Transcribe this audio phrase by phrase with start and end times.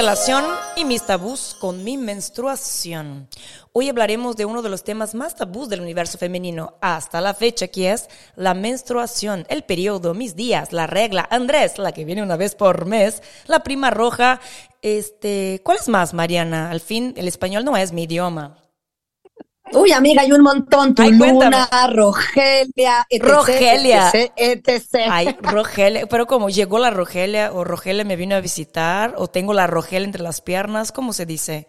[0.00, 0.46] relación
[0.76, 3.28] y mis tabús con mi menstruación.
[3.74, 7.68] Hoy hablaremos de uno de los temas más tabús del universo femenino hasta la fecha,
[7.68, 12.38] que es la menstruación, el periodo, mis días, la regla, Andrés, la que viene una
[12.38, 14.40] vez por mes, la prima roja.
[14.80, 16.70] Este, ¿cuál es más, Mariana?
[16.70, 18.56] Al fin, el español no es mi idioma.
[19.72, 20.94] Uy, amiga, hay un montón.
[20.94, 24.10] Tu Luna, Rogelia, etc, Rogelia.
[24.36, 26.06] Etc, Ay, Rogelia.
[26.06, 30.06] Pero como llegó la Rogelia o Rogelia me vino a visitar o tengo la Rogelia
[30.06, 31.68] entre las piernas, ¿cómo se dice?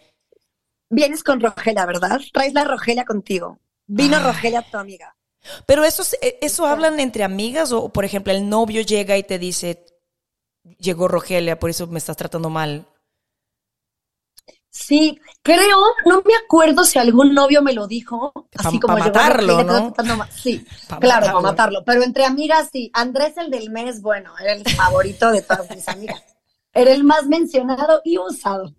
[0.90, 2.20] Vienes con Rogelia, ¿verdad?
[2.34, 3.60] Traes la Rogelia contigo.
[3.88, 5.16] Vino Rogelia tu amiga.
[5.66, 9.40] Pero eso, eh, eso hablan entre amigas o, por ejemplo, el novio llega y te
[9.40, 9.86] dice,
[10.80, 12.88] llegó Rogelia, por eso me estás tratando mal.
[14.74, 19.64] Sí, creo, no me acuerdo si algún novio me lo dijo, así como para matarlo,
[19.66, 19.94] ¿no?
[20.34, 20.66] Sí,
[21.02, 21.84] claro, para matarlo.
[21.84, 22.90] Pero entre amigas, sí.
[22.94, 26.24] Andrés, el del mes, bueno, era el favorito de todas mis amigas.
[26.74, 28.74] Era el más mencionado y usado.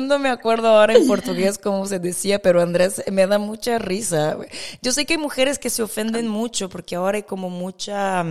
[0.00, 4.36] No me acuerdo ahora en portugués cómo se decía, pero Andrés me da mucha risa.
[4.80, 8.24] Yo sé que hay mujeres que se ofenden mucho porque ahora hay como mucha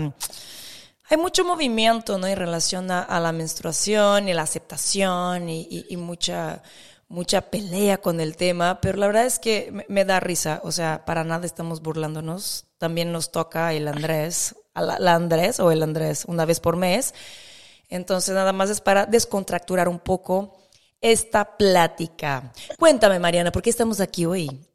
[1.11, 2.25] hay mucho movimiento ¿no?
[2.25, 6.63] en relación a, la menstruación y la aceptación y, mucha,
[7.09, 11.03] mucha pelea con el tema, pero la verdad es que me, da risa, o sea,
[11.03, 12.65] para nada estamos burlándonos.
[12.77, 17.13] También nos toca el Andrés, la, Andrés o el Andrés una vez por mes.
[17.89, 20.61] Entonces nada más es para descontracturar un poco
[21.01, 22.53] esta plática.
[22.79, 24.65] Cuéntame, Mariana, ¿por qué estamos aquí hoy?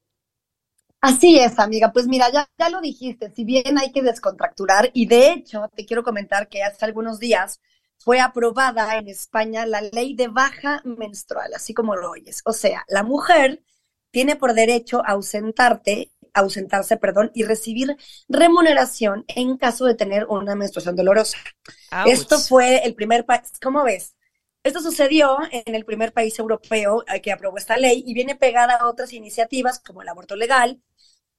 [1.07, 1.93] Así es, amiga.
[1.93, 5.87] Pues mira, ya, ya lo dijiste, si bien hay que descontracturar, y de hecho te
[5.87, 7.61] quiero comentar que hace algunos días
[7.97, 12.43] fue aprobada en España la ley de baja menstrual, así como lo oyes.
[12.45, 13.62] O sea, la mujer
[14.11, 17.97] tiene por derecho ausentarte, ausentarse, perdón, y recibir
[18.29, 21.39] remuneración en caso de tener una menstruación dolorosa.
[22.07, 24.17] Esto fue el primer país, ¿cómo ves?
[24.65, 28.75] Esto sucedió en el primer país europeo eh, que aprobó esta ley y viene pegada
[28.75, 30.83] a otras iniciativas como el aborto legal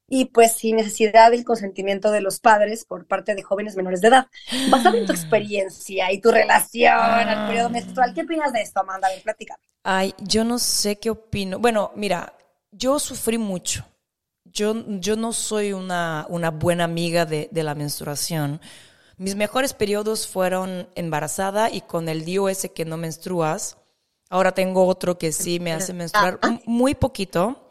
[0.08, 4.08] y pues sin necesidad del consentimiento de los padres por parte de jóvenes menores de
[4.08, 4.28] edad.
[4.70, 9.08] Basado en tu experiencia y tu relación al periodo menstrual, ¿qué opinas de esto, Amanda?
[9.08, 9.64] A ver, platícame.
[9.84, 11.60] Ay, yo no sé qué opino.
[11.60, 12.34] Bueno, mira,
[12.72, 13.86] yo sufrí mucho.
[14.46, 18.62] Yo, yo no soy una, una buena amiga de, de la menstruación
[19.18, 23.78] mis mejores periodos fueron embarazada y con el DOS que no menstruas.
[24.30, 26.60] Ahora tengo otro que sí me hace menstruar ah, ah.
[26.66, 27.67] muy poquito,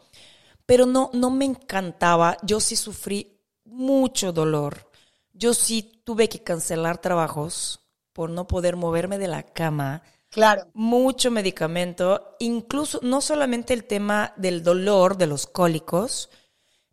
[0.67, 2.37] pero no, no me encantaba.
[2.43, 4.91] Yo sí sufrí mucho dolor.
[5.33, 7.79] Yo sí tuve que cancelar trabajos
[8.13, 10.03] por no poder moverme de la cama.
[10.29, 10.67] Claro.
[10.73, 16.29] Mucho medicamento, incluso no solamente el tema del dolor, de los cólicos,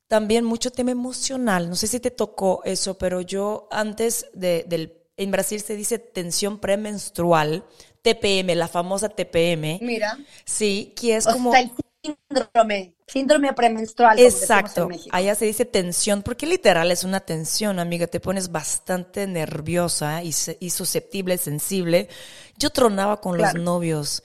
[0.07, 1.69] también mucho tema emocional.
[1.69, 5.01] No sé si te tocó eso, pero yo antes de, del...
[5.17, 7.65] En Brasil se dice tensión premenstrual,
[8.03, 9.79] TPM, la famosa TPM.
[9.81, 10.19] Mira.
[10.45, 11.55] Sí, que es como...
[11.55, 11.71] el
[12.05, 14.19] síndrome, síndrome premenstrual.
[14.19, 14.89] Exacto.
[15.11, 18.07] Allá se dice tensión, porque literal es una tensión, amiga.
[18.07, 22.09] Te pones bastante nerviosa y, y susceptible, sensible.
[22.59, 24.23] Yo tronaba con los novios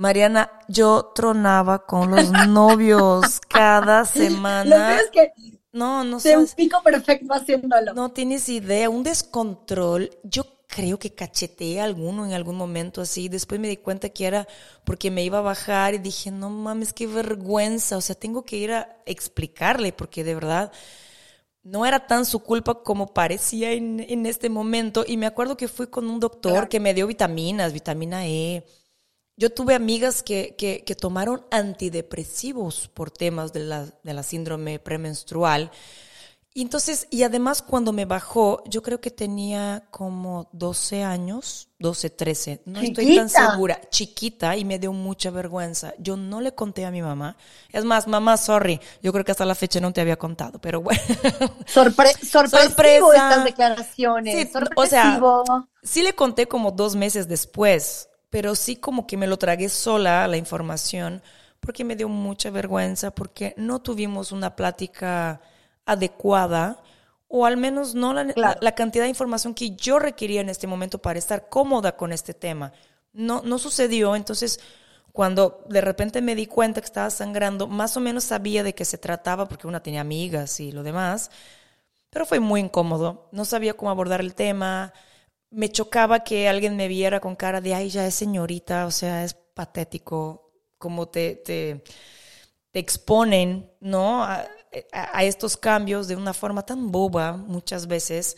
[0.00, 4.64] Mariana, yo tronaba con los novios cada semana.
[4.64, 5.32] Lo es que
[5.72, 6.38] no, no sé.
[6.38, 7.92] un pico perfecto haciéndolo.
[7.92, 10.10] No tienes idea, un descontrol.
[10.22, 13.28] Yo creo que cacheteé a alguno en algún momento así.
[13.28, 14.48] Después me di cuenta que era
[14.84, 17.96] porque me iba a bajar y dije, no mames, qué vergüenza.
[17.96, 20.72] O sea, tengo que ir a explicarle porque de verdad
[21.62, 25.04] no era tan su culpa como parecía en, en este momento.
[25.06, 28.64] Y me acuerdo que fui con un doctor que me dio vitaminas, vitamina E
[29.40, 34.78] yo tuve amigas que, que, que tomaron antidepresivos por temas de la, de la síndrome
[34.78, 35.70] premenstrual.
[36.52, 42.10] Y entonces, y además cuando me bajó, yo creo que tenía como 12 años, 12,
[42.10, 45.94] 13, no estoy tan segura, chiquita y me dio mucha vergüenza.
[45.98, 47.36] Yo no le conté a mi mamá.
[47.70, 50.80] Es más, mamá, sorry, yo creo que hasta la fecha no te había contado, pero
[50.80, 51.00] bueno.
[51.66, 52.90] Sorpre sorpresa.
[53.14, 54.48] estas declaraciones.
[54.74, 55.20] o sea,
[55.84, 60.26] sí le conté como dos meses después, pero sí como que me lo tragué sola
[60.26, 61.22] la información
[61.60, 65.40] porque me dio mucha vergüenza, porque no tuvimos una plática
[65.90, 66.82] adecuada
[67.32, 71.18] o al menos no la, cantidad de información que yo requería en este momento para
[71.18, 72.72] estar cómoda con este tema.
[73.12, 74.58] No, no sucedió, entonces
[75.12, 78.84] cuando de repente me di cuenta que estaba sangrando, más o menos sabía de qué
[78.84, 81.30] se trataba porque una tenía amigas y lo demás,
[82.10, 84.92] pero fue muy incómodo, no sabía cómo abordar el tema,
[85.50, 89.24] me chocaba que alguien me viera con cara de, ay, ya es señorita, o sea,
[89.24, 91.84] es patético, como te, te,
[92.72, 94.24] te exponen, ¿no?
[94.24, 94.46] A,
[94.92, 98.36] a, estos cambios de una forma tan boba muchas veces.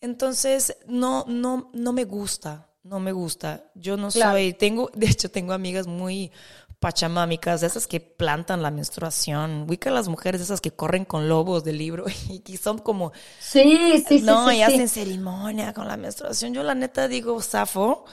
[0.00, 3.70] Entonces, no, no, no me gusta, no me gusta.
[3.74, 6.30] Yo no soy, tengo, de hecho tengo amigas muy
[6.78, 11.76] pachamámicas, esas que plantan la menstruación, ubica las mujeres esas que corren con lobos del
[11.76, 13.12] libro y que son como...
[13.38, 14.56] Sí, sí, no, sí.
[14.56, 16.54] y hacen ceremonia con la menstruación.
[16.54, 18.06] Yo la neta digo, Safo,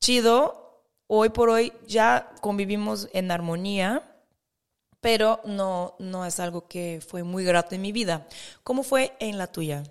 [0.00, 4.04] chido, hoy por hoy ya convivimos en armonía,
[5.00, 8.26] pero no, no es algo que fue muy grato en mi vida.
[8.64, 9.84] ¿Cómo fue en la tuya?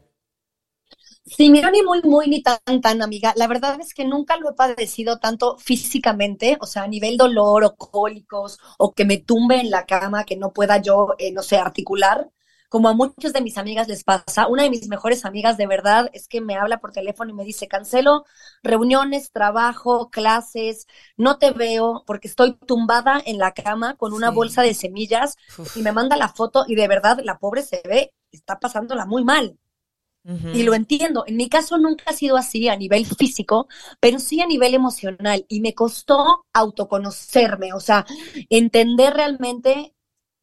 [1.26, 3.34] Sí, mira, ni muy, muy, ni tan, tan, amiga.
[3.36, 7.64] La verdad es que nunca lo he padecido tanto físicamente, o sea, a nivel dolor
[7.66, 11.44] o cólicos, o que me tumbe en la cama, que no pueda yo, eh, no
[11.44, 12.30] sé, articular,
[12.70, 14.48] como a muchas de mis amigas les pasa.
[14.48, 17.44] Una de mis mejores amigas de verdad es que me habla por teléfono y me
[17.46, 18.26] dice, cancelo
[18.64, 20.88] reuniones, trabajo, clases,
[21.18, 24.32] no te veo porque estoy tumbada en la cama con una Sí.
[24.32, 25.36] bolsa de semillas
[25.74, 29.24] y me manda la foto y de verdad la pobre se ve, está pasándola muy
[29.24, 29.58] mal.
[30.52, 31.26] Y lo entiendo.
[31.28, 33.68] En mi caso nunca ha sido así a nivel físico,
[34.00, 35.46] pero sí a nivel emocional.
[35.50, 38.06] Y me costó autoconocerme, o sea,
[38.50, 39.94] entender realmente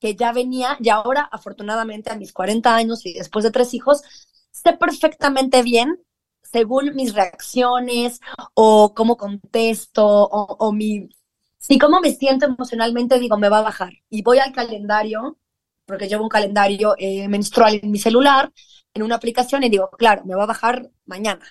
[0.04, 4.02] que ya venía y ahora, afortunadamente, a mis 40 años y después de tres hijos,
[4.50, 5.98] sé perfectamente bien
[6.42, 8.20] según mis reacciones
[8.52, 11.08] o cómo contesto o, mi...
[11.56, 13.94] Si cómo me siento emocionalmente, digo, me va a bajar.
[14.10, 15.38] Y voy al calendario,
[15.86, 18.52] porque llevo un calendario eh, menstrual en mi celular,
[18.92, 21.46] en una aplicación y digo, claro, me va a bajar mañana.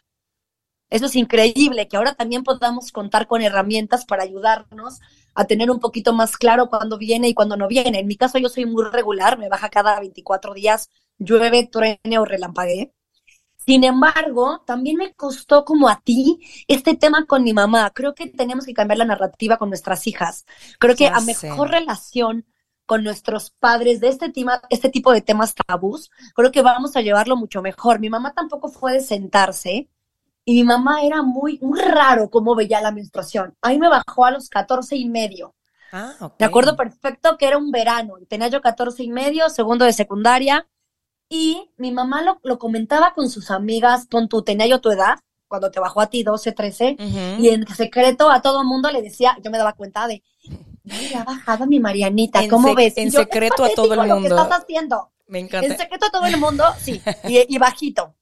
[0.94, 5.00] Eso es increíble, que ahora también podamos contar con herramientas para ayudarnos
[5.36, 8.00] a tener un poquito más claro cuándo viene y cuándo no viene.
[8.00, 12.26] En mi caso yo soy muy regular, me baja cada 24 días, llueve, truene o
[12.26, 12.94] relampaguee.
[13.58, 17.92] Sin embargo, también me costó como a ti este tema con mi mamá.
[17.92, 20.46] Creo que tenemos que cambiar la narrativa con nuestras hijas.
[20.80, 21.48] Creo que Ya a sé.
[21.48, 22.46] mejor relación
[22.86, 27.02] con nuestros padres de este, tema, este tipo de temas tabús, creo que vamos a
[27.02, 28.00] llevarlo mucho mejor.
[28.00, 29.90] Mi mamá tampoco fue de sentarse
[30.46, 33.56] y mi mamá era muy, muy raro cómo veía la menstruación.
[33.62, 35.56] A mí me bajó a los 14 y medio.
[35.92, 36.36] Ah, ok.
[36.40, 38.16] Me acuerdo perfecto que era un verano.
[38.28, 40.68] Tenía yo 14 y medio, segundo de secundaria.
[41.30, 45.16] Y mi mamá lo, lo comentaba con sus amigas, pon tú, tenía yo tu edad,
[45.48, 47.42] cuando te bajó a ti 12, 13, Ujú.
[47.44, 50.22] y en secreto a todo mundo le decía, yo me daba cuenta de,
[51.16, 52.98] ha bajado mi Marianita, En ¿cómo ves?
[52.98, 54.44] en Y yo, "Es secreto a todo el patético lo que mundo".
[54.44, 55.12] estás haciendo.
[55.28, 55.78] Me En encanta.
[55.78, 58.16] secreto a todo el mundo, sí, y, y bajito.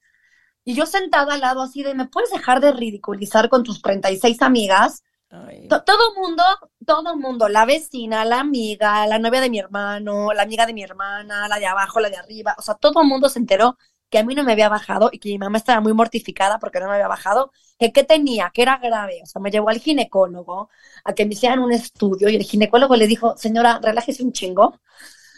[0.64, 4.42] Y yo sentada al lado así de, ¿me puedes dejar de ridiculizar con tus 36
[4.42, 5.04] amigas?
[5.30, 5.68] Ay.
[5.70, 6.44] Todo mundo,
[6.86, 10.84] todo mundo, la vecina, la amiga, la novia de mi hermano, la amiga de mi
[10.84, 13.78] hermana, la de abajo, la de arriba, o sea, todo mundo se enteró
[14.10, 16.82] que a mí no me había bajado y que mi mamá estaba muy mortificada porque
[16.82, 19.80] no me había bajado, que qué tenía, que era grave, o sea, me llevó al
[19.80, 20.70] ginecólogo
[21.06, 24.80] a que me hicieran un estudio y el ginecólogo le dijo, señora, relájese un chingo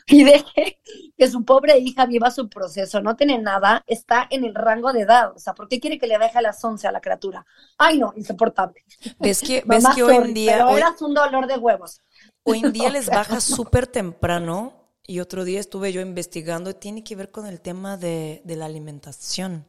[0.08, 0.80] y deje
[1.18, 5.02] que su pobre hija viva su proceso, no tiene nada, está en el rango de
[5.02, 7.46] edad, o sea, ¿por qué quiere que le deje a las 11 a la criatura?
[7.78, 8.84] Ay, no, insoportable.
[9.20, 12.02] ¿Ves que, ves que hoy en día, pero hoy, eras un dolor de huevos.
[12.44, 14.74] hoy en día O les baja súper temprano?
[15.06, 18.56] Y otro día estuve yo investigando y tiene que ver con el tema de, de
[18.56, 19.68] la alimentación.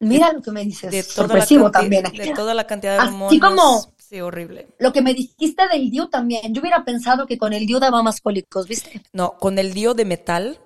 [0.00, 2.04] Mira lo que me dices, De toda, la sorpresivo canti- también.
[2.28, 3.40] de toda la cantidad de Así hormonas.
[3.40, 4.68] como- Sí, horrible.
[4.78, 6.54] Lo que me dijiste del DIU también.
[6.54, 9.02] Yo hubiera pensado que con el DIU daba más cólicos, ¿viste?
[9.12, 10.60] No, con el dio de metal,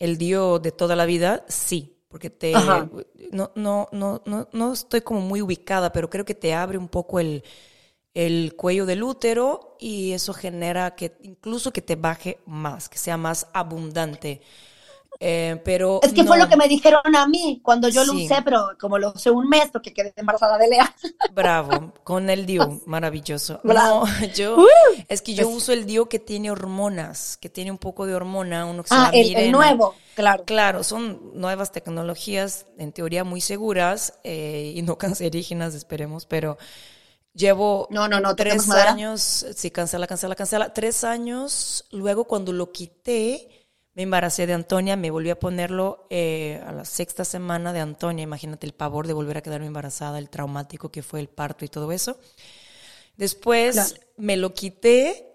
[0.00, 2.88] el dio de toda la vida, sí, porque te Ajá.
[3.30, 6.88] no, no, no, no, no estoy como muy ubicada, pero creo que te abre un
[6.88, 7.44] poco el,
[8.12, 13.16] el cuello del útero y eso genera que incluso que te baje más, que sea
[13.16, 14.40] más abundante.
[15.26, 18.42] Eh, pero Es que fue lo que me dijeron a mí cuando yo lo usé,
[18.44, 20.94] pero como lo usé un mes porque quedé embarazada de Lea.
[21.32, 23.58] Bravo, con el DIU, maravilloso.
[23.64, 24.06] Bravo.
[24.06, 24.66] No, yo, Uh,
[25.08, 28.14] es que yo pues- uso el DIU que tiene hormonas, que tiene un poco de
[28.14, 30.44] hormona, uno que se Ah, llama el, el nuevo, claro.
[30.44, 36.58] Claro, son nuevas tecnologías, en teoría muy seguras eh, y no cancerígenas, esperemos, pero
[37.32, 38.92] llevo No, no, no, tres madera.
[38.92, 43.53] años, sí, cancela, cancela, cancela, tres años, luego cuando lo quité,
[43.94, 48.22] me embaracé de Antonia, me volví a ponerlo eh, a la sexta semana de Antonia,
[48.24, 51.68] imagínate el pavor de volver a quedarme embarazada, el traumático que fue el parto y
[51.68, 52.18] todo eso.
[53.16, 53.94] Después Claro.
[54.16, 55.26] me lo quité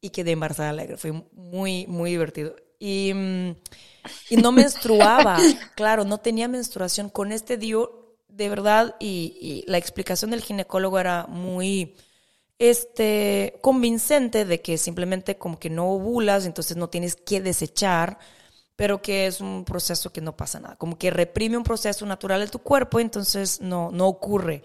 [0.00, 0.96] y quedé embarazada alegre.
[0.96, 2.56] Fue muy, muy divertido.
[2.78, 3.50] Y, mm,
[4.30, 5.38] y no menstruaba,
[5.76, 7.08] claro, no tenía menstruación.
[7.08, 11.96] Con este dio, de verdad, y, y la explicación del ginecólogo era muy
[12.58, 18.18] este, convincente de que simplemente como que no ovulas, entonces no tienes que desechar,
[18.76, 20.76] pero que es un proceso que no pasa nada.
[20.76, 24.64] Como que reprime un proceso natural de tu cuerpo, entonces no, no ocurre.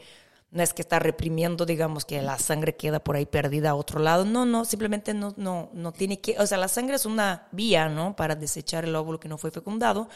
[0.51, 3.99] No es que está reprimiendo, digamos, que la sangre queda por ahí perdida a otro
[4.01, 4.25] lado.
[4.25, 6.37] No, no, simplemente no, no, no tiene que.
[6.39, 8.15] O sea, la sangre es una vía, ¿no?
[8.17, 10.09] Para desechar el óvulo que no fue fecundado.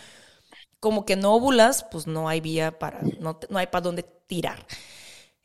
[0.80, 3.02] Como que no ovulas, pues no hay vía para.
[3.20, 4.66] No, no hay para dónde tirar.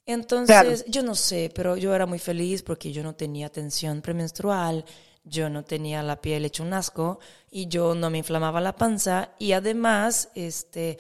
[0.07, 4.85] Entonces, yo no sé, pero yo era muy feliz porque yo no tenía tensión premenstrual,
[5.25, 9.30] yo no tenía la piel hecho un asco y yo no me inflamaba la panza
[9.38, 10.99] y además, este,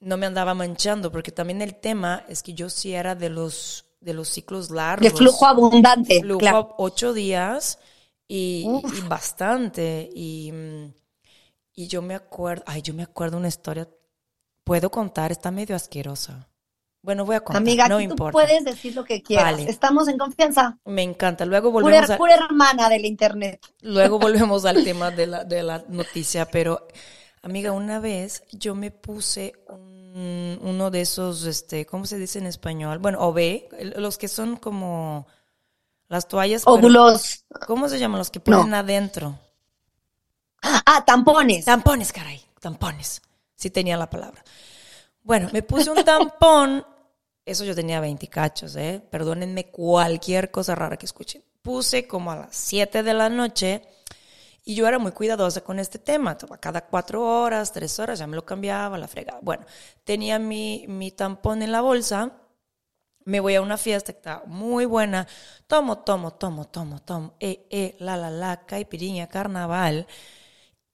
[0.00, 3.86] no me andaba manchando porque también el tema es que yo sí era de los
[4.00, 5.10] de los ciclos largos.
[5.12, 6.20] De flujo abundante.
[6.20, 7.78] Flujo ocho días
[8.26, 8.66] y,
[8.96, 10.52] y bastante y,
[11.74, 13.88] y yo me acuerdo, ay, yo me acuerdo una historia,
[14.64, 16.48] puedo contar, está medio asquerosa.
[17.02, 17.60] Bueno, voy a contar.
[17.62, 18.32] Amiga, no tú importa.
[18.32, 19.52] puedes decir lo que quieras.
[19.56, 19.68] Vale.
[19.68, 20.78] Estamos en confianza.
[20.84, 21.44] Me encanta.
[21.44, 23.60] Luego volvemos Pura, a, pura hermana del internet.
[23.80, 26.86] luego volvemos al tema de la, de la noticia, pero
[27.42, 32.46] amiga, una vez yo me puse un- uno de esos, este, ¿cómo se dice en
[32.46, 32.98] español?
[32.98, 35.26] Bueno, OB, los que son como
[36.08, 36.62] las toallas.
[36.64, 37.44] pero- Óvulos.
[37.66, 38.76] ¿Cómo se llaman los que ponen No.
[38.76, 39.38] adentro?
[40.62, 41.64] Ah, tampones.
[41.64, 43.22] Tampones, caray, tampones.
[43.56, 44.44] Sí tenía la palabra.
[45.24, 46.84] Bueno, me puse un tampón.
[47.44, 49.02] Eso yo tenía 20 cachos, ¿eh?
[49.10, 51.42] Perdónenme cualquier cosa rara que escuchen.
[51.62, 53.82] Puse como a las 7 de la noche
[54.64, 56.36] y yo era muy cuidadosa con este tema.
[56.60, 59.40] Cada cuatro horas, tres horas ya me lo cambiaba, la fregaba.
[59.42, 59.66] Bueno,
[60.04, 62.38] tenía mi, mi tampón en la bolsa.
[63.24, 65.26] Me voy a una fiesta que está muy buena.
[65.66, 67.34] Tomo, tomo, tomo, tomo, tomo.
[67.40, 70.06] Eh, eh, la, la, la, caipiriña, carnaval.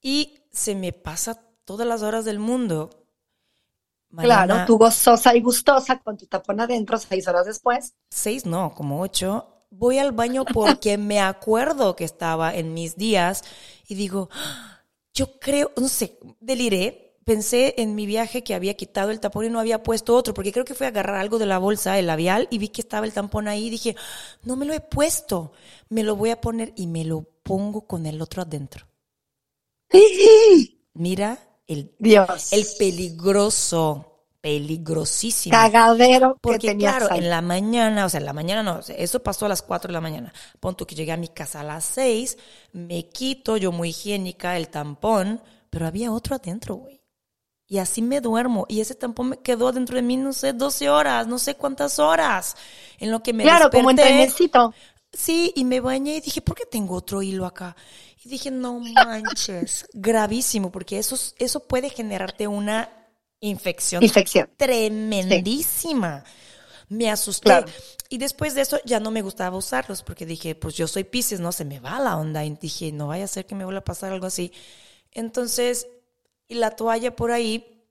[0.00, 2.97] Y se me pasa todas las horas del mundo.
[4.16, 7.94] Claro, tú gozosa y gustosa con tu tapón adentro seis horas después.
[8.10, 9.46] seis, no, como ocho.
[9.70, 13.44] Voy al baño porque me acuerdo que estaba en mis días
[13.86, 17.04] y digo, "Ah, yo creo, no sé, deliré.
[17.24, 20.52] Pensé en mi viaje que había quitado el tampón y no había puesto otro, porque
[20.52, 23.04] creo que fui a agarrar algo de la bolsa, el labial, y vi que estaba
[23.04, 23.96] el tampón ahí y dije,
[24.44, 25.52] no me lo he puesto,
[25.90, 28.86] me lo voy a poner y me lo pongo con el otro adentro.
[30.94, 31.38] Mira
[31.68, 32.50] el, Dios.
[32.50, 35.78] el peligroso, peligrosísimo.
[35.86, 39.22] cagadero que Porque tenías claro, en la mañana, o sea, en la mañana no, eso
[39.22, 40.32] pasó a las 4 de la mañana.
[40.60, 42.38] Punto que llegué a mi casa a las 6,
[42.72, 47.02] me quito, yo muy higiénica, el tampón, pero había otro adentro, güey.
[47.66, 48.66] Y así me duermo.
[48.68, 51.98] Y ese tampón me quedó dentro de mí, no sé, 12 horas, no sé cuántas
[52.00, 52.56] horas.
[52.98, 54.02] En lo que me Claro, como en desperté.
[54.02, 54.74] trenecito.
[55.12, 57.76] Sí, y me bañé y dije, ¿por qué tengo otro hilo acá?
[58.28, 62.90] Y dije, no manches, gravísimo, porque eso, es- eso puede generarte una
[63.40, 64.50] infección Infección.
[64.58, 66.24] tremendísima.
[66.90, 67.44] Me asusté.
[67.44, 67.66] Claro.
[68.10, 71.40] Y después de eso ya no me gustaba usarlos porque dije, pues yo soy Pisces,
[71.40, 72.44] no se me va la onda.
[72.44, 74.52] Y dije, no vaya a ser que me vuelva a pasar algo así.
[75.12, 75.86] Entonces,
[76.48, 77.82] y la toalla por ahí,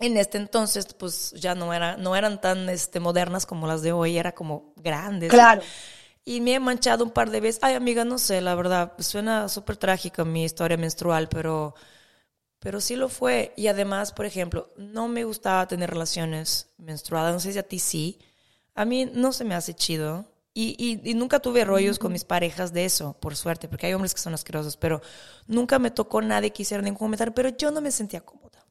[0.00, 3.92] en este entonces, pues ya no, era, no eran tan este, modernas como las de
[3.92, 5.30] hoy, era como grandes.
[5.30, 5.62] Claro.
[6.26, 7.60] Y me he manchado un par de veces.
[7.62, 11.74] Ay, amiga, no sé, la verdad, suena súper trágica mi historia menstrual, pero,
[12.60, 13.54] pero sí lo fue.
[13.56, 17.34] Y además, por ejemplo, no me gustaba tener relaciones menstruadas.
[17.34, 18.18] No sé si a ti sí.
[18.74, 20.26] A mí no se me hace chido.
[20.54, 23.94] Y, y, y nunca tuve rollos con mis parejas de eso, por suerte, porque hay
[23.94, 25.02] hombres que son asquerosos, pero
[25.48, 28.66] nunca me tocó nadie que hiciera ningún comentario, pero yo no me sentía cómoda.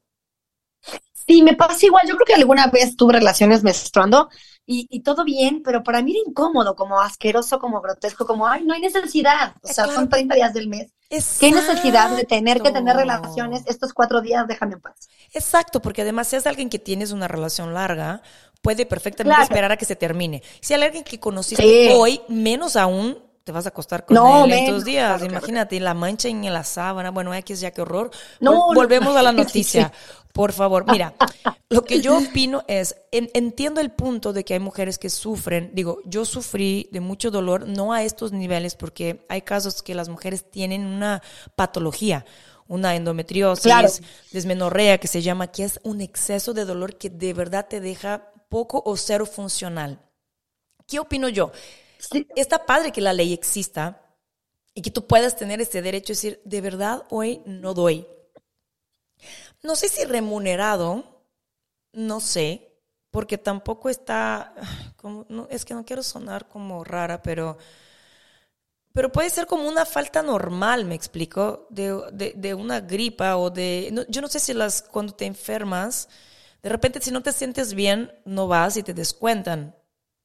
[1.27, 2.07] Sí, me pasa igual.
[2.07, 4.29] Yo creo que alguna vez tuve relaciones menstruando
[4.65, 8.63] y, y todo bien, pero para mí era incómodo, como asqueroso, como grotesco, como, ay,
[8.63, 9.55] no hay necesidad.
[9.61, 9.93] O sea, claro.
[9.99, 10.91] son 30 días del mes.
[11.39, 14.47] ¿Qué necesidad de tener que tener relaciones estos cuatro días?
[14.47, 15.07] Déjame en paz.
[15.33, 18.21] Exacto, porque además si es alguien que tienes una relación larga,
[18.61, 19.43] puede perfectamente Claro.
[19.43, 20.41] esperar a que se termine.
[20.61, 21.93] Si hay alguien que conociste Sí.
[21.93, 25.03] hoy, menos aún te vas a acostar con No, él estos días.
[25.05, 25.31] claro, claro.
[25.33, 28.09] Imagínate, la mancha en la sábana, bueno, X ya qué horror.
[28.39, 28.73] No, Vol- no.
[28.73, 29.93] Volvemos a la sí, noticia.
[30.35, 31.15] Por favor, mira,
[31.69, 35.71] lo que yo opino es, en- entiendo el punto de que hay mujeres que sufren,
[35.73, 40.09] digo, yo sufrí de mucho dolor, no a estos niveles, porque hay casos que las
[40.09, 41.23] mujeres tienen una
[41.55, 42.25] patología,
[42.67, 43.87] una endometriosis, Claro.
[44.33, 48.29] desmenorrea que se llama, que es un exceso de dolor que de verdad te deja
[48.49, 50.01] poco o cero funcional.
[50.85, 51.53] ¿Qué opino yo?
[51.97, 54.01] Sí, Está padre que la ley exista
[54.73, 58.05] y que tú puedas tener ese derecho de decir, de verdad hoy no doy.
[59.65, 61.03] No sé si remunerado,
[61.91, 62.75] no sé,
[63.09, 64.53] porque tampoco está,
[64.97, 67.57] como, no, es que no quiero sonar como rara, pero,
[68.93, 74.05] pero puede ser como una falta normal, me explico, de, de, una gripa o de,
[74.09, 76.09] yo no sé si las, cuando te enfermas,
[76.61, 79.75] de repente si no te sientes bien, no vas y te descuentan,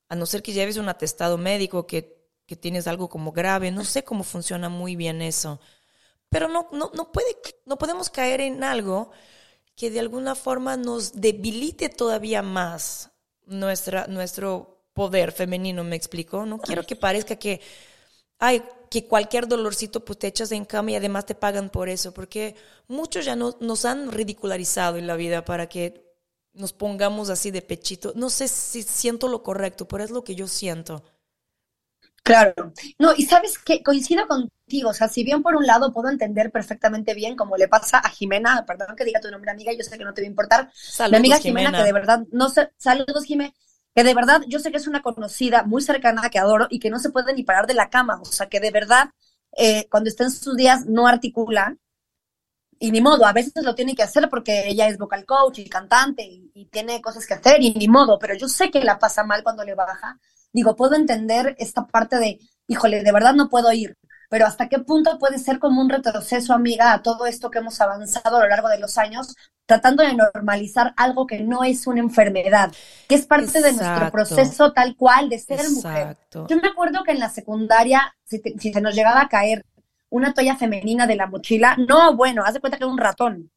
[0.09, 3.85] a no ser que lleves un atestado médico que, que tienes algo como grave, no
[3.85, 5.61] sé cómo funciona muy bien eso.
[6.30, 9.10] Pero no, no, no, puede, no podemos caer en algo
[9.76, 13.10] que de alguna forma nos debilite todavía más
[13.46, 16.46] nuestra, nuestro poder femenino, ¿me explico?
[16.46, 17.60] No quiero que parezca que,
[18.38, 22.12] ay, que cualquier dolorcito pues te echas en cama y además te pagan por eso,
[22.12, 22.54] porque
[22.88, 26.10] muchos ya no, nos han ridicularizado en la vida para que
[26.52, 28.12] nos pongamos así de pechito.
[28.16, 31.02] No sé si siento lo correcto, pero es lo que yo siento.
[32.22, 32.72] Claro.
[32.98, 36.50] No, y sabes que coincido contigo, o sea, si bien por un lado puedo entender
[36.50, 39.96] perfectamente bien como le pasa a Jimena, perdón que diga tu nombre amiga, yo sé
[39.96, 42.70] que no te va a importar, Saludos, mi amiga Jimena, que de verdad, no sé,
[42.76, 43.52] saludos Jimena,
[43.94, 46.90] que de verdad yo sé que es una conocida muy cercana que adoro y que
[46.90, 49.10] no se puede ni parar de la cama, o sea, que de verdad
[49.56, 51.76] eh, cuando está en sus días no articula
[52.78, 55.68] y ni modo, a veces lo tiene que hacer porque ella es vocal coach y
[55.68, 58.98] cantante y, y tiene cosas que hacer y ni modo, pero yo sé que la
[58.98, 60.18] pasa mal cuando le baja
[60.52, 63.97] digo, puedo entender esta parte de, híjole, de verdad no puedo ir,
[64.28, 67.80] pero hasta qué punto puede ser como un retroceso, amiga, a todo esto que hemos
[67.80, 69.35] avanzado a lo largo de los años,
[69.66, 72.73] tratando de normalizar algo que no es una enfermedad,
[73.09, 73.66] que es parte Exacto.
[73.66, 75.88] de nuestro proceso tal cual de ser Exacto.
[75.88, 76.16] mujer.
[76.49, 79.64] Yo me acuerdo que en la secundaria, si, te, si se nos llegaba a caer
[80.09, 83.50] una toalla femenina de la mochila, no, bueno, haz de cuenta que era un ratón.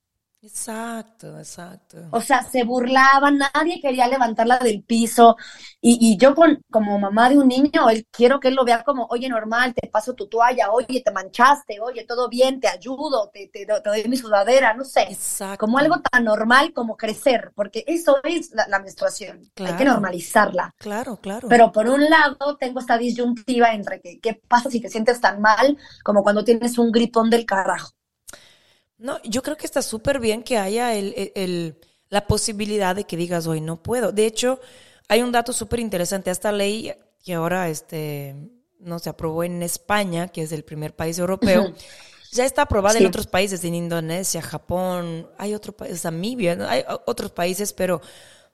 [0.43, 1.99] Exacto, exacto.
[2.11, 5.37] O sea, se burlaban, nadie quería levantarla del piso.
[5.79, 8.83] Y, y, yo con, como mamá de un niño, él quiero que él lo vea
[8.83, 13.29] como, oye, normal, te paso tu toalla, oye, te manchaste, oye, todo bien, te ayudo,
[13.33, 15.03] te, te, te doy mi sudadera, no sé.
[15.03, 15.59] Exacto.
[15.59, 19.49] Como algo tan normal como crecer, porque eso es la, la menstruación.
[19.53, 19.71] Claro.
[19.71, 20.75] Hay que normalizarla.
[20.77, 21.47] Claro, claro.
[21.47, 25.39] Pero por un lado, tengo esta disyuntiva entre que, qué pasa si te sientes tan
[25.39, 27.93] mal como cuando tienes un gripón del carajo.
[28.97, 31.77] No, yo creo que está súper bien que haya el, el, el,
[32.09, 34.11] la posibilidad de que digas hoy no puedo.
[34.11, 34.59] De hecho,
[35.09, 36.31] hay un dato súper interesante.
[36.31, 38.35] Esta ley que ahora este,
[38.79, 41.75] no se aprobó en España, que es el primer país europeo, uh -huh.
[42.31, 43.03] ya está aprobada sí.
[43.03, 48.01] en otros países, en Indonesia, Japón, hay otro país, Namibia, hay otros países, pero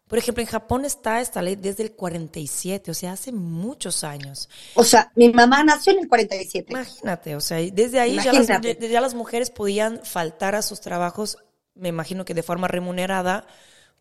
[0.09, 4.49] por ejemplo, en Japón está esta ley desde el 47, o sea, hace muchos años.
[4.73, 6.73] O sea, mi mamá nació en el 47.
[6.73, 11.37] Imagínate, o sea, desde ahí ya las, ya las, mujeres podían faltar a sus trabajos,
[11.75, 13.45] me imagino que de forma remunerada,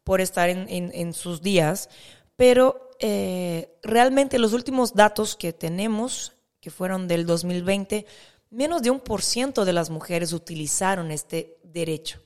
[0.02, 1.90] por estar en, en, en sus días,
[2.36, 8.06] pero eh, realmente los últimos datos que tenemos, que fueron del 2020,
[8.48, 12.22] menos de un por ciento de las mujeres utilizaron este derecho.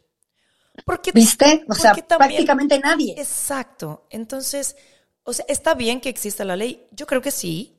[0.84, 1.64] Porque, ¿Viste?
[1.68, 3.14] O sea, también, prácticamente nadie.
[3.18, 4.06] Exacto.
[4.10, 4.76] Entonces,
[5.22, 6.86] o sea, está bien que exista la ley.
[6.92, 7.78] Yo creo que sí.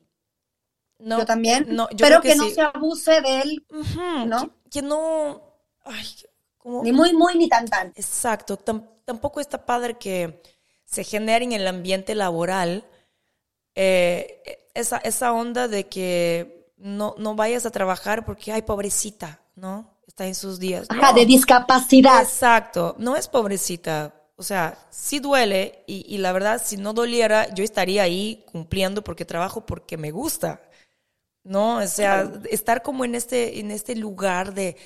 [0.98, 1.66] No, yo también.
[1.68, 2.40] No, yo pero que, que sí.
[2.40, 3.66] no se abuse de él.
[3.70, 4.48] Uh -huh, ¿No?
[4.64, 5.42] Que, que, no.
[5.84, 6.06] Ay,
[6.56, 7.88] como, ni muy, muy, ni tan, tan.
[7.96, 8.56] Exacto.
[8.56, 10.40] Tam, tampoco está padre que
[10.84, 12.84] se genere en el ambiente laboral
[13.74, 19.93] eh, esa, esa onda de que no, no vayas a trabajar porque, ay, pobrecita, ¿no?
[20.14, 20.86] Está en sus días.
[20.90, 21.18] Ajá, no.
[21.18, 22.22] de discapacidad.
[22.22, 24.14] Exacto, no es pobrecita.
[24.36, 29.02] O sea, sí duele y, y, la verdad, si no doliera, yo estaría ahí cumpliendo
[29.02, 30.62] porque trabajo porque me gusta.
[31.42, 31.78] ¿No?
[31.78, 32.40] O sea, claro.
[32.48, 34.76] estar como en este, en este lugar de,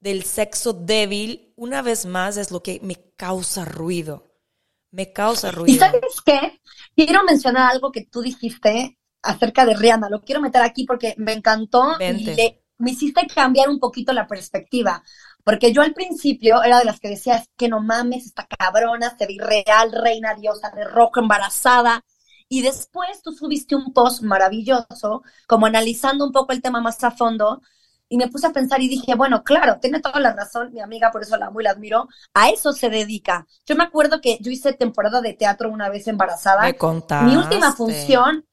[0.00, 4.30] del sexo débil, una vez más, es lo que me causa ruido.
[4.90, 5.74] Me causa ruido.
[5.74, 6.60] ¿Y sabes qué?
[6.94, 10.08] Quiero mencionar algo que tú dijiste acerca de Rihanna.
[10.08, 12.32] Lo quiero meter aquí porque me encantó Vente.
[12.32, 15.02] y le, me hiciste cambiar un poquito la perspectiva.
[15.44, 19.16] Porque yo al principio era de las que decía, es que no mames, esta cabrona,
[19.16, 22.04] se ve real, reina diosa de rojo, embarazada.
[22.48, 27.12] Y después tú subiste un post maravilloso, como analizando un poco el tema más a
[27.12, 27.62] fondo,
[28.08, 31.10] y me puse a pensar y dije, bueno, claro, tiene toda la razón, mi amiga,
[31.10, 33.46] por eso la amo y la admiro, a eso se dedica.
[33.64, 36.62] Yo me acuerdo que yo hice temporada de teatro una vez embarazada.
[36.62, 37.24] Me contaste.
[37.24, 38.44] Mi última función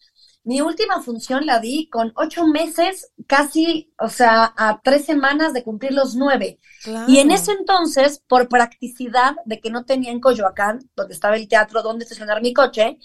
[0.43, 5.63] mi última función la di con ocho meses, casi, o sea, a tres semanas de
[5.63, 6.60] cumplir los nueve.
[6.84, 7.12] Claro.
[7.12, 11.47] Y en ese entonces, por practicidad de que no tenía en Coyoacán, donde estaba el
[11.47, 12.97] teatro, donde estacionar mi coche,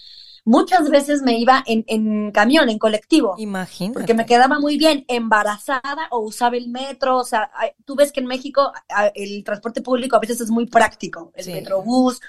[0.44, 3.34] muchas veces me iba en, en camión, en colectivo.
[3.38, 3.98] Imagínate.
[3.98, 7.16] Porque me quedaba muy bien embarazada o usaba el metro.
[7.16, 7.50] O sea,
[7.84, 8.72] tú ves que en México
[9.14, 11.52] el transporte público a veces es muy práctico, el sí.
[11.52, 12.20] metrobús.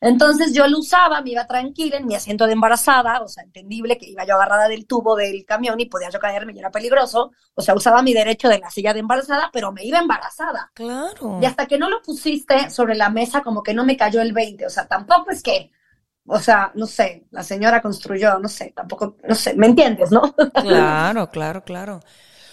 [0.00, 3.98] Entonces yo lo usaba, me iba tranquila en mi asiento de embarazada, o sea, entendible
[3.98, 7.32] que iba yo agarrada del tubo del camión y podía yo caerme y era peligroso.
[7.54, 10.70] O sea, usaba mi derecho de la silla de embarazada, pero me iba embarazada.
[10.74, 11.40] Claro.
[11.42, 14.32] Y hasta que no lo pusiste sobre la mesa, como que no me cayó el
[14.32, 14.66] 20.
[14.66, 15.72] O sea, tampoco es que,
[16.26, 20.32] o sea, no sé, la señora construyó, no sé, tampoco, no sé, ¿me entiendes, no?
[20.62, 22.00] Claro, claro, claro.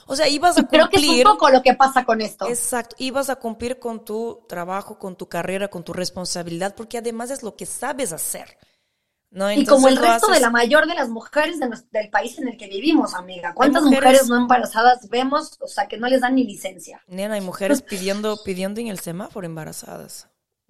[0.07, 1.01] O sea, ibas a y creo cumplir.
[1.01, 2.47] que es un poco lo que pasa con esto.
[2.47, 2.95] Exacto.
[2.99, 7.43] Ibas a cumplir con tu trabajo, con tu carrera, con tu responsabilidad, porque además es
[7.43, 8.57] lo que sabes hacer.
[9.31, 9.51] ¿no?
[9.51, 10.35] y como el resto haces...
[10.35, 13.53] de la mayor de las mujeres de nuestro, del país en el que vivimos, amiga.
[13.53, 14.03] ¿Cuántas mujeres...
[14.03, 14.29] mujeres...
[14.29, 15.57] no embarazadas vemos?
[15.59, 17.03] O sea, que no les dan ni licencia.
[17.07, 20.29] Nena, hay mujeres pidiendo, pidiendo en el semáforo embarazadas.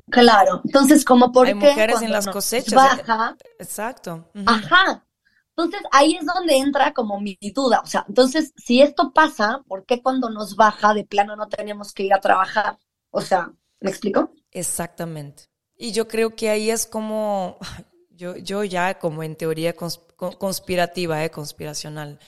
[0.09, 0.61] Claro.
[0.65, 2.73] Entonces, como por hay qué mujeres en las cosechas.
[2.73, 3.35] Baja.
[3.59, 4.29] Exacto.
[4.33, 4.43] Uh -huh.
[4.47, 5.05] Ajá.
[5.57, 9.85] Entonces ahí es donde entra como mi duda, o sea, entonces si esto pasa, ¿por
[9.85, 12.77] qué cuando nos baja de plano no tenemos que ir a trabajar?
[13.09, 14.33] O sea, ¿me explico?
[14.51, 15.45] Exactamente,
[15.77, 17.57] Y yo creo que ahí es como,
[18.09, 22.19] yo, yo ya como en teoría conspirativa, eh, conspiracional.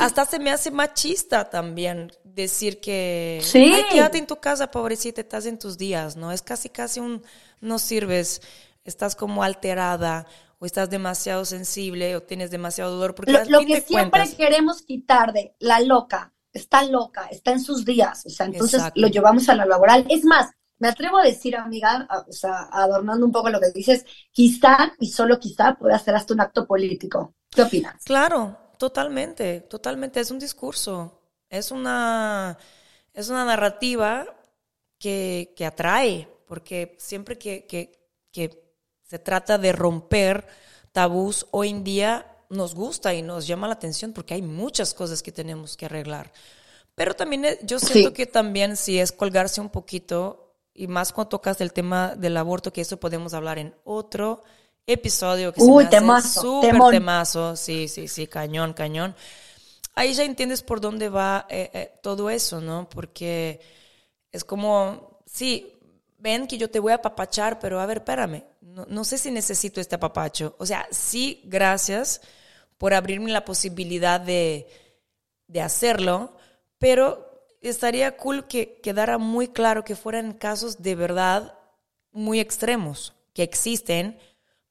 [0.00, 3.72] Hasta se me hace machista también decir que, sí.
[3.90, 6.32] quédate en tu casa, pobrecita, estás en tus días, ¿no?
[6.32, 7.22] Es casi, casi un,
[7.60, 8.42] no sirves,
[8.84, 10.26] estás como alterada
[10.64, 13.14] o estás demasiado sensible o tienes demasiado dolor.
[13.14, 18.24] Porque lo, que siempre queremos quitar de la loca, está loca, está en sus días,
[18.24, 20.06] o sea, entonces lo llevamos a la laboral.
[20.08, 24.06] Es más, me atrevo a decir, amiga, o sea, adornando un poco lo que dices,
[24.32, 27.34] quizá y solo quizá pueda hacer hasta un acto político.
[27.50, 28.02] ¿Qué opinas?
[28.02, 30.20] Claro, totalmente, totalmente.
[30.20, 32.56] Es un discurso, es una,
[33.12, 34.24] es una narrativa
[34.98, 37.92] que, que atrae, porque siempre que, que,
[38.32, 38.63] que
[39.08, 40.46] se trata de romper
[40.92, 45.22] tabús, hoy en día nos gusta y nos llama la atención porque hay muchas cosas
[45.22, 46.32] que tenemos que arreglar.
[46.94, 51.30] Pero también eh, yo siento que también si es colgarse un poquito y más cuando
[51.30, 54.42] tocas el tema del aborto, que eso podemos hablar en otro
[54.86, 57.56] episodio que Uy, se me súper temazo.
[57.56, 59.14] Sí, sí, sí, cañón, cañón.
[59.94, 62.88] Ahí ya entiendes por dónde va eh, eh, todo eso, ¿no?
[62.88, 63.60] Porque
[64.32, 65.73] es como, sí,
[66.24, 69.30] ven que yo te voy a apapachar, pero a ver, espérame, no, no sé si
[69.30, 70.56] necesito este apapacho.
[70.58, 72.22] O sea, sí, gracias
[72.78, 74.66] por abrirme la posibilidad de,
[75.46, 76.34] de hacerlo,
[76.78, 81.58] pero estaría cool que quedara muy claro que fueran casos de verdad
[82.10, 84.18] muy extremos, que existen,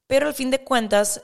[0.08, 1.22] pero al fin de cuentas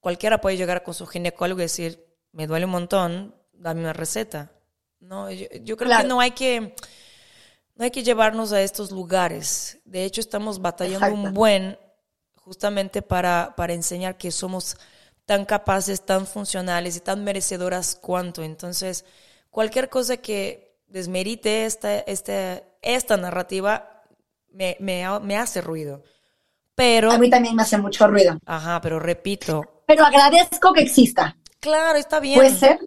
[0.00, 4.50] cualquiera puede llegar con su ginecólogo y decir, me duele un montón, dame una receta.
[4.98, 6.74] No, yo, creo que no hay que
[7.80, 9.78] no hay que llevarnos a estos lugares.
[9.86, 11.78] De hecho, estamos batallando un buen
[12.34, 14.76] justamente para, para enseñar que somos
[15.24, 18.42] tan capaces, tan funcionales y tan merecedoras cuanto.
[18.42, 19.06] Entonces,
[19.48, 24.02] cualquier cosa que desmerite esta, esta, esta narrativa
[24.50, 26.02] me, me, hace ruido.
[26.74, 28.38] Pero, a mí también me hace mucho ruido.
[28.44, 29.84] Ajá, pero repito.
[29.86, 31.34] Pero agradezco que exista.
[31.60, 32.34] Claro, está bien.
[32.34, 32.78] ¿Puede ser?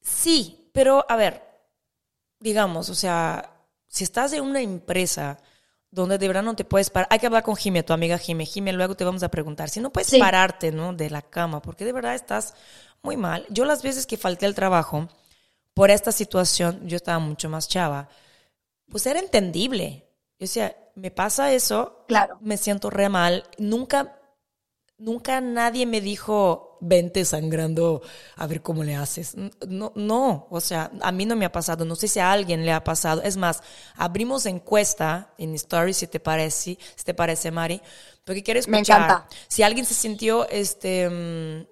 [0.00, 1.49] Sí, pero a ver,
[2.40, 3.52] digamos, o sea,
[3.86, 5.38] si estás en una empresa
[5.90, 8.46] donde de verdad no te puedes parar, hay que hablar con Jimé, tu amiga Jimé.
[8.46, 10.92] Jimé, luego te vamos a preguntar si no puedes pararte, ¿no?
[10.92, 12.54] De la cama, porque de verdad estás
[13.02, 13.46] muy mal.
[13.50, 15.08] Yo las veces que falté al trabajo,
[15.74, 18.08] por esta situación, yo estaba mucho más chava,
[18.88, 20.06] pues era entendible.
[20.38, 22.38] Yo decía, me pasa eso, claro.
[22.40, 23.44] me siento re mal.
[23.58, 24.19] Nunca,
[25.00, 28.02] nunca nadie me dijo, vente sangrando,
[28.36, 29.34] a ver cómo le haces.
[29.66, 32.64] No, no, o sea, a mí no me ha pasado, no sé si a alguien
[32.64, 33.22] le ha pasado.
[33.22, 33.62] Es más,
[33.96, 37.80] abrimos encuesta en Story, si te parece, si te parece, Mari,
[38.24, 39.00] porque quiero escuchar.
[39.00, 39.28] Me encanta.
[39.48, 41.66] Si alguien se sintió, este, mm,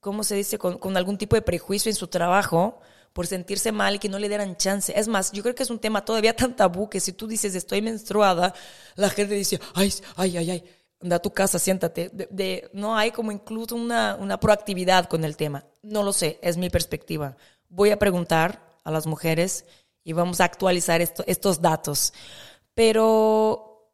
[0.00, 0.58] ¿cómo se dice?
[0.58, 2.80] Con, con algún tipo de prejuicio en su trabajo,
[3.12, 4.92] por sentirse mal y que no le dieran chance.
[4.96, 7.54] Es más, yo creo que es un tema todavía tan tabú que si tú dices
[7.54, 8.54] estoy menstruada,
[8.94, 10.64] la gente dice, ay, ay, ay, ay,
[11.02, 12.10] anda a tu casa, siéntate.
[12.30, 15.64] De, no hay como incluso una, una proactividad con el tema.
[15.82, 17.36] No lo sé, es mi perspectiva.
[17.68, 19.64] Voy a preguntar a las mujeres
[20.04, 22.12] y vamos a actualizar estos datos.
[22.74, 23.92] Pero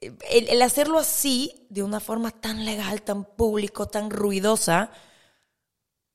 [0.00, 4.90] el, el, hacerlo así, de una forma tan legal, tan público, tan ruidosa,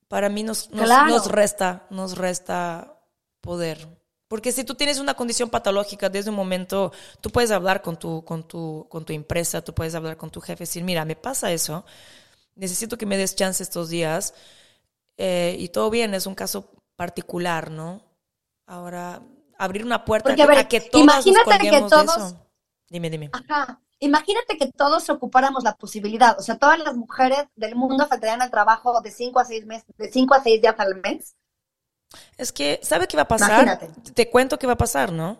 [0.07, 2.99] para mí nos, nos, resta, nos resta
[3.39, 4.00] poder.
[4.31, 8.23] Porque si tú tienes una condición patológica desde un momento, tú puedes hablar con tu,
[8.23, 11.17] con tu, con tu empresa, tú puedes hablar con tu jefe y decir, mira, me
[11.17, 11.83] pasa eso,
[12.55, 14.33] necesito que me des chance estos días
[15.17, 18.03] eh, y todo bien, es un caso particular, ¿no?
[18.67, 19.21] Ahora,
[19.57, 22.35] abrir una puerta a, que todos imagínate que todos,
[22.87, 23.31] Dime, dime.
[23.33, 23.81] Ajá.
[23.99, 28.49] Imagínate que todos ocupáramos la posibilidad, o sea, todas las mujeres del mundo faltarían al
[28.49, 31.35] trabajo de cinco a seis meses, de cinco a seis días al mes.
[32.37, 33.63] Es que, ¿sabe qué va a pasar?
[33.63, 34.11] Imagínate.
[34.13, 35.39] Te cuento qué va a pasar, ¿no?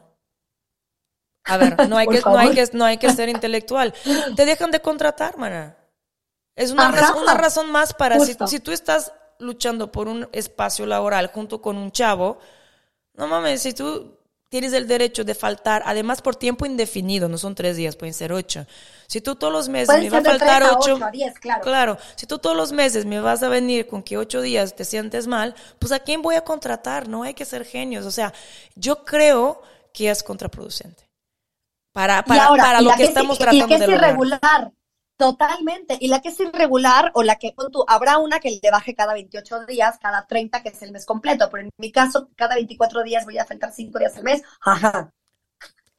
[1.46, 3.94] A ver, no hay, que, no hay, que, no hay que ser intelectual.
[4.36, 5.78] Te dejan de contratar, mana.
[6.56, 10.86] Es una, razón, una razón más para, si, si, tú estás luchando por un espacio
[10.86, 12.40] laboral junto con un chavo,
[13.14, 14.20] no mames, si tú
[14.52, 18.34] tienes el derecho de faltar, además por tiempo indefinido, no son tres días, pueden ser
[18.34, 18.68] ocho.
[19.08, 21.00] Si tú todos los meses me va a faltar ocho,
[21.40, 21.62] claro.
[21.62, 24.84] claro, si tú todos los meses me vas a venir con que ocho días te
[24.84, 28.34] sientes mal, pues a quién voy a contratar, no hay que ser genios, o sea,
[28.76, 29.62] yo creo
[29.94, 31.10] que es contraproducente
[31.94, 34.74] para, para, para lo que, estamos tratando y que es irregular.
[35.22, 35.98] Totalmente.
[36.00, 39.14] Y la que es irregular o la que tú, habrá una que le baje cada
[39.14, 43.04] 28 días, cada 30, que es el mes completo, pero en mi caso, cada 24
[43.04, 44.42] días voy a faltar 5 días al mes.
[44.62, 45.14] Ajá.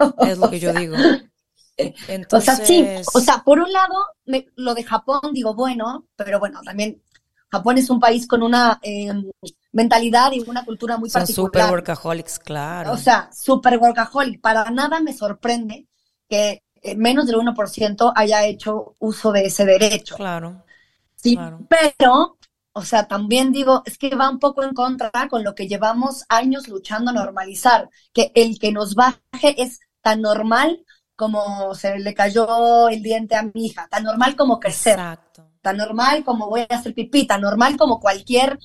[0.27, 0.97] Es lo que yo digo.
[2.33, 3.95] O sea, sí, o sea, por un lado,
[4.57, 7.03] lo de Japón, digo, bueno, pero bueno, también
[7.51, 9.31] Japón es un país con una em,
[9.73, 11.51] mentalidad y una cultura muy Son particular.
[11.51, 12.93] super workaholics, claro.
[12.93, 14.41] O sea, super workaholic.
[14.41, 15.89] Para nada me sorprende
[16.29, 20.17] que eh, menos del 1% haya hecho uso de ese derecho.
[20.17, 20.65] Claro.
[21.15, 22.37] Sí, pero,
[22.73, 26.25] o sea, también digo, es que va un poco en contra con lo que llevamos
[26.29, 32.15] años luchando a normalizar, que el que nos baje es tan normal como se le
[32.15, 35.47] cayó el diente a mi hija, tan normal como crecer, Exacto.
[35.61, 38.59] tan normal como voy a hacer pipí, tan normal como cualquier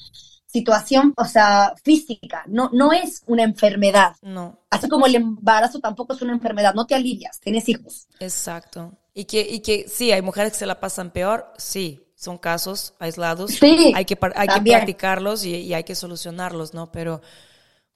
[0.57, 4.15] situación, o sea, física, no, no es una enfermedad.
[4.21, 4.59] No.
[4.69, 8.07] Así como el embarazo tampoco es una enfermedad, no te alivias, tienes hijos.
[8.19, 8.93] Exacto.
[9.13, 12.95] Y que, y que sí, hay mujeres que se la pasan peor, sí, son casos
[12.97, 13.51] aislados.
[13.51, 16.91] Sí, hay que, hay que practicarlos y, hay que solucionarlos, ¿no?
[16.91, 17.21] Pero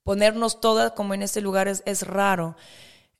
[0.04, 2.56] ponernos todas como en ese lugar es, es raro.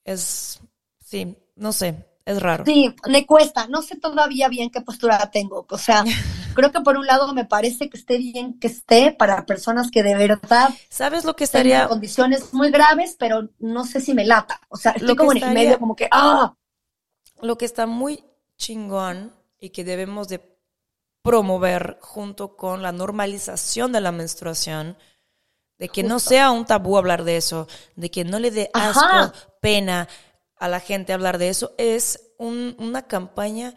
[0.04, 0.60] Es,
[1.04, 2.66] sí, no sé, es raro.
[2.66, 3.68] Sí, me cuesta.
[3.68, 5.66] No sé todavía bien qué postura tengo.
[5.70, 6.04] O sea,
[6.56, 10.04] creo que por un lado me parece que esté bien que esté para personas que
[10.04, 10.70] de verdad.
[10.90, 11.88] ¿Sabes lo que estaría?
[11.88, 14.62] condiciones muy graves, pero no sé si me lata.
[14.70, 16.56] O sea, estoy como en el medio, como que ¡ah!
[17.42, 18.24] Lo que está muy
[18.58, 20.40] chingón y que debemos de
[21.24, 24.98] promover junto con la normalización de la menstruación,
[25.78, 29.34] de que no sea un tabú hablar de eso, de que no le dé asco,
[29.60, 30.08] pena
[30.62, 33.74] a la gente hablar de eso, es una campaña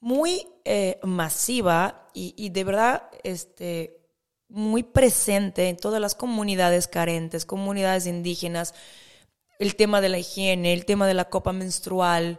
[0.00, 4.02] muy eh, masiva y, de verdad este,
[4.48, 8.74] muy presente en todas las comunidades carentes, comunidades indígenas,
[9.58, 12.38] el tema de la higiene, el tema de la copa menstrual.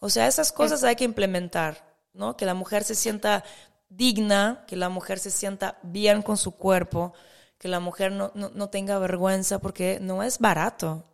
[0.00, 2.36] O sea, esas cosas hay que implementar, ¿no?
[2.36, 3.44] Que la mujer se sienta
[3.88, 7.12] digna, que la mujer se sienta bien con su cuerpo,
[7.58, 11.04] que la mujer no, no, tenga vergüenza, porque no es barato.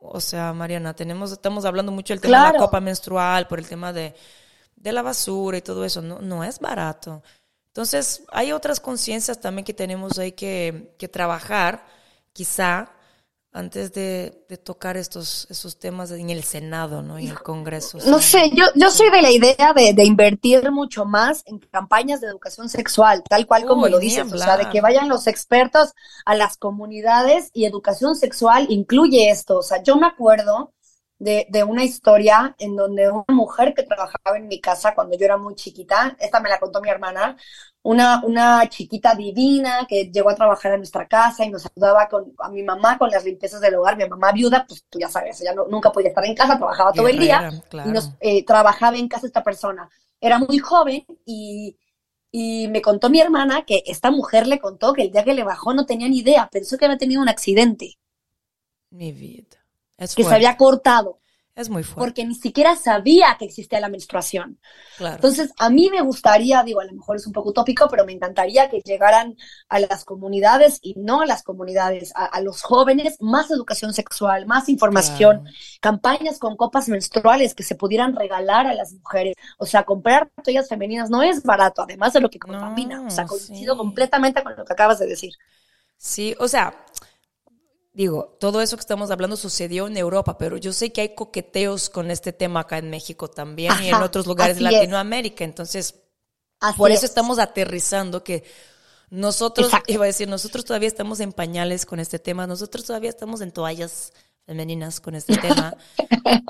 [0.00, 3.68] O sea, Mariana, tenemos, estamos hablando mucho del tema de la copa menstrual, por el
[3.68, 4.14] tema de,
[4.74, 6.00] de la basura y todo eso.
[6.00, 7.22] No, no es barato.
[7.68, 11.86] Entonces, hay otras conciencias también que tenemos ahí que, que trabajar,
[12.32, 12.92] quizá,
[13.52, 17.18] antes de, tocar estos, esos temas en el Senado, ¿no?
[17.18, 17.98] En el Congreso.
[18.06, 22.28] No sé, yo, yo soy de la idea de, invertir mucho más en campañas de
[22.28, 26.34] educación sexual, tal cual como lo dices, o sea, de que vayan los expertos a
[26.36, 29.58] las comunidades y educación sexual incluye esto.
[29.58, 30.72] O sea, yo me acuerdo
[31.18, 35.24] de, de una historia en donde una mujer que trabajaba en mi casa cuando yo
[35.24, 37.36] era muy chiquita, esta me la contó mi hermana,
[37.82, 42.34] una, una chiquita divina que llegó a trabajar en nuestra casa y nos ayudaba con,
[42.38, 43.96] a mi mamá con las limpiezas del hogar.
[43.96, 47.08] Mi mamá viuda, pues tú ya sabes, ella nunca podía estar en casa, trabajaba todo
[47.08, 47.50] el día
[47.84, 49.88] y nos eh, trabajaba en casa esta persona.
[50.20, 51.78] Era muy joven y,
[52.30, 55.44] y me contó mi hermana que esta mujer le contó que el día que le
[55.44, 57.98] bajó no tenía ni idea, pensó que había tenido un accidente.
[58.90, 59.56] Mi vida.
[59.96, 61.18] que se había cortado.
[61.56, 62.00] Es muy fuerte.
[62.00, 64.58] Porque ni siquiera sabía que existía la menstruación.
[64.98, 68.12] Entonces, a mí me gustaría, digo, a lo mejor es un poco utópico, pero me
[68.12, 69.36] encantaría que llegaran
[69.68, 74.68] a las comunidades y no a las comunidades, a, los jóvenes, más educación sexual, más
[74.68, 75.44] información,
[75.80, 79.34] campañas con copas menstruales que se pudieran regalar a las mujeres.
[79.58, 83.02] O sea, comprar toallas femeninas no es barato, además de lo que contamina.
[83.02, 85.32] o sea, coincido completamente con lo que acabas de decir.
[85.96, 86.74] Sí, o sea,
[87.92, 91.90] digo, todo eso que estamos hablando sucedió en Europa, pero yo sé que hay coqueteos
[91.90, 95.44] con este tema acá en México también y en otros lugares de Latinoamérica.
[95.44, 95.96] Entonces,
[96.76, 98.44] por eso estamos aterrizando que
[99.10, 103.40] nosotros, iba a decir, nosotros todavía estamos en pañales con este tema, nosotros todavía estamos
[103.40, 104.12] en toallas
[104.50, 105.76] femeninas con este tema.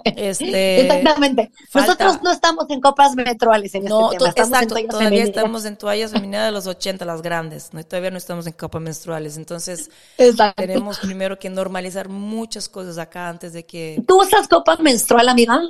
[0.04, 1.50] Este, Exactamente.
[1.74, 4.60] Nosotros no estamos en copas menstruales en no, este tema.
[4.60, 7.72] Estamos en todavía estamos en toallas femeninas de los 80, las grandes.
[7.72, 7.84] ¿no?
[7.84, 9.36] todavía no estamos en copas menstruales.
[9.36, 9.90] Entonces,
[10.56, 14.02] tenemos primero que normalizar muchas cosas acá antes de que...
[14.06, 15.60] ¿Tú usas copa menstrual, amiga?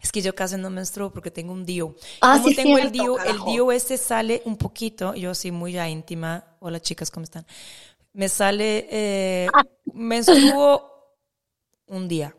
[0.00, 1.96] Es que yo casi no menstruo porque tengo un dio.
[2.20, 5.88] Ah, Como tengo el dio, el dio ese sale un poquito, yo soy muy ya
[5.88, 6.44] íntima.
[6.60, 7.44] Hola chicas, ¿cómo están?
[8.12, 9.64] Me sale, eh, ah.
[9.92, 10.91] menstruo
[11.92, 12.36] un día.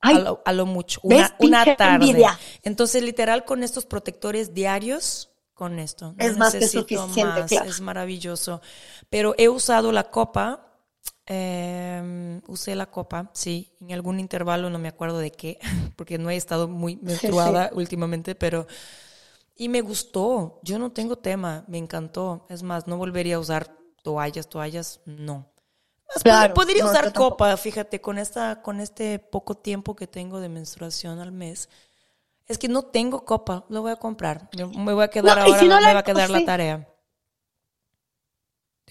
[0.00, 2.24] a, lo, mucho, una, una tarde.
[2.62, 6.14] Entonces, literal, con estos protectores diarios, con esto.
[6.18, 8.62] es más que suficiente, Es maravilloso.
[9.10, 10.72] Pero he usado la copa,
[11.26, 15.58] em, usé la copa, sí, en algún intervalo, no me acuerdo de qué,
[15.96, 18.66] porque no he estado muy menstruada últimamente, pero...
[19.60, 22.46] Y me gustó, yo no tengo tema, me encantó.
[22.48, 25.50] Es más, no volvería a usar toallas, toallas, no.
[26.54, 31.32] Podría usar copa, fíjate, con esta, con este poco tiempo que tengo de menstruación al
[31.32, 31.68] mes.
[32.46, 34.48] Es que no tengo copa, lo voy a comprar.
[34.76, 36.88] Me voy a quedar ahora, me va a quedar la tarea.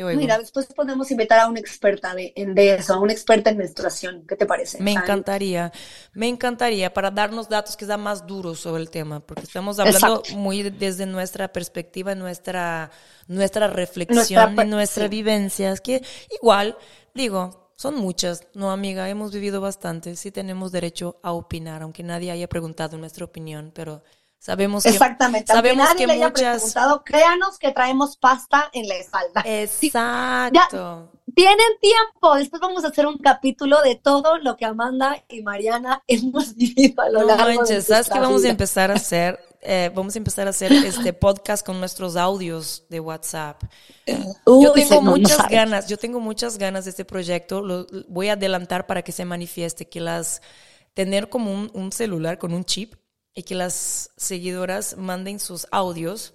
[0.04, 4.26] Mira, después podemos invitar a una experta de, de, eso, a una experta en menstruación.
[4.28, 4.82] ¿Qué te parece?
[4.82, 5.72] Me encantaría,
[6.14, 10.22] me encantaría para darnos datos que quizá más duros sobre el tema, porque estamos hablando
[10.36, 12.92] muy desde nuestra perspectiva, nuestra,
[13.28, 15.72] nuestra reflexión nuestra, y nuestra vivencia.
[15.72, 16.04] Es que
[16.40, 16.78] igual,
[17.18, 19.10] digo, son muchas, ¿no, amiga?
[19.10, 20.16] Hemos vivido bastante.
[20.16, 24.04] Sí tenemos derecho a opinar, aunque nadie haya preguntado nuestra opinión, pero
[24.40, 24.90] sabemos que...
[24.90, 25.52] Exactamente.
[25.52, 26.58] Sabemos Aunque nadie que le haya muchas...
[26.58, 29.42] preguntado, créanos que traemos pasta en la espalda.
[29.46, 31.12] Exacto.
[31.36, 32.36] Tienen tiempo.
[32.36, 37.04] Después vamos a hacer un capítulo de todo lo que Amanda y Mariana hemos vivido
[37.04, 39.40] a lo No largo de manches, nuestra ¿sabes qué vamos a empezar a hacer?
[39.70, 43.62] Eh, vamos a empezar a hacer este podcast con nuestros audios de WhatsApp.
[44.06, 47.62] Yo tengo no, muchas ganas, yo tengo muchas ganas de este proyecto.
[47.62, 50.42] Lo voy a adelantar para que se manifieste, que las
[50.94, 52.96] tener como un, un celular con un chip
[53.34, 56.34] y que las seguidoras manden sus audios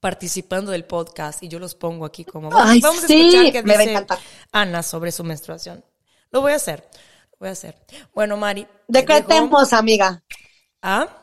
[0.00, 4.06] participando del podcast y yo los pongo aquí como Ay, vamos a escuchar qué dice.
[4.50, 5.84] Ana sobre su menstruación.
[6.32, 6.88] Lo voy a hacer.
[7.30, 7.76] Lo voy a hacer.
[8.12, 8.62] Bueno, Mari.
[8.62, 10.24] dejo- Decretemos, amiga.
[10.82, 11.21] ¿Ah?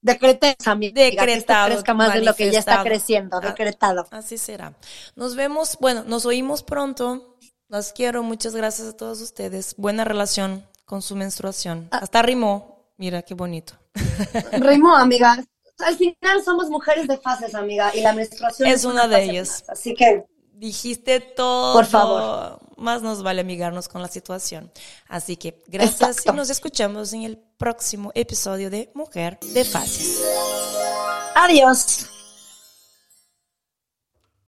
[0.00, 0.94] Decretemos, amiga.
[0.94, 3.38] Que Decretado, crezca más de lo que ya está creciendo.
[3.38, 4.06] Ah, Decretado.
[4.10, 4.74] Así será.
[5.16, 7.36] Nos vemos, bueno, nos oímos pronto.
[7.68, 9.74] Las quiero, muchas gracias a todos ustedes.
[9.76, 11.88] Buena relación con su menstruación.
[11.90, 11.98] Ah.
[12.02, 12.92] Hasta rimó.
[12.96, 13.74] Mira qué bonito.
[14.52, 15.44] Rimo, amiga.
[15.78, 19.64] Al final somos mujeres de fases, amiga, y la menstruación Es una de ellas.
[19.68, 19.78] más.
[19.78, 20.24] Así que
[20.58, 21.72] Dijiste todo.
[21.72, 22.58] Por favor.
[22.78, 24.72] Más nos vale amigarnos con la situación.
[25.08, 26.32] Así que gracias Exacto.
[26.32, 30.20] y nos escuchamos en el próximo episodio de Mujer de Fases.
[31.34, 32.06] adiós.